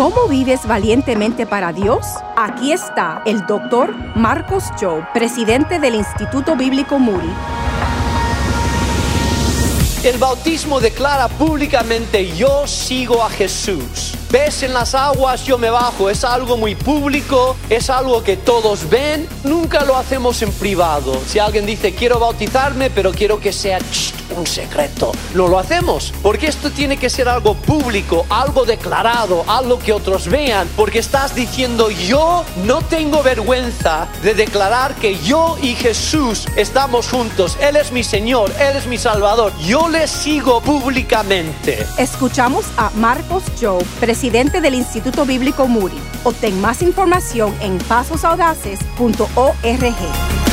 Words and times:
¿Cómo 0.00 0.28
vives 0.28 0.66
valientemente 0.66 1.44
para 1.44 1.74
Dios? 1.74 2.06
Aquí 2.34 2.72
está 2.72 3.20
el 3.26 3.44
doctor 3.46 3.94
Marcos 4.16 4.64
Joe, 4.80 5.06
presidente 5.12 5.78
del 5.78 5.94
Instituto 5.94 6.56
Bíblico 6.56 6.98
Moody. 6.98 7.30
El 10.02 10.16
bautismo 10.16 10.80
declara 10.80 11.28
públicamente 11.28 12.34
yo 12.34 12.66
sigo 12.66 13.22
a 13.22 13.28
Jesús. 13.28 14.14
Ves 14.30 14.62
en 14.62 14.72
las 14.72 14.94
aguas, 14.94 15.44
yo 15.44 15.58
me 15.58 15.68
bajo. 15.68 16.08
Es 16.08 16.24
algo 16.24 16.56
muy 16.56 16.74
público, 16.76 17.54
es 17.68 17.90
algo 17.90 18.24
que 18.24 18.38
todos 18.38 18.88
ven. 18.88 19.28
Nunca 19.44 19.84
lo 19.84 19.98
hacemos 19.98 20.40
en 20.40 20.50
privado. 20.52 21.20
Si 21.26 21.38
alguien 21.38 21.66
dice 21.66 21.94
quiero 21.94 22.18
bautizarme, 22.18 22.88
pero 22.88 23.12
quiero 23.12 23.38
que 23.38 23.52
sea 23.52 23.76
un 24.34 24.46
secreto, 24.46 25.12
no 25.34 25.48
lo 25.48 25.58
hacemos. 25.58 26.12
Porque 26.22 26.46
esto 26.46 26.70
tiene 26.70 26.96
que 26.96 27.10
ser 27.10 27.28
algo 27.28 27.54
público, 27.54 28.26
algo 28.28 28.64
declarado, 28.64 29.44
algo 29.46 29.78
que 29.78 29.92
otros 29.92 30.28
vean. 30.28 30.68
Porque 30.76 30.98
estás 30.98 31.34
diciendo 31.34 31.90
yo 31.90 32.44
no 32.64 32.82
tengo 32.82 33.22
vergüenza 33.22 34.08
de 34.22 34.34
declarar 34.34 34.94
que 34.94 35.18
yo 35.18 35.56
y 35.62 35.74
Jesús 35.74 36.46
estamos 36.56 37.08
juntos. 37.08 37.56
Él 37.60 37.76
es 37.76 37.92
mi 37.92 38.02
Señor, 38.02 38.52
Él 38.58 38.76
es 38.76 38.86
mi 38.86 38.98
Salvador. 38.98 39.52
Yo 39.60 39.88
le 39.88 40.06
sigo 40.06 40.60
públicamente. 40.60 41.86
Escuchamos 41.98 42.66
a 42.76 42.90
Marcos 42.90 43.44
Joe, 43.60 43.82
presidente 43.98 44.60
del 44.60 44.74
Instituto 44.74 45.24
Bíblico 45.24 45.66
Moody. 45.66 46.00
Obtén 46.24 46.60
más 46.60 46.82
información 46.82 47.54
en 47.60 47.78
pasosaudaces.org. 47.78 50.49